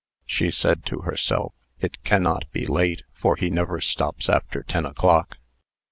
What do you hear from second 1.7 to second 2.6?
"It cannot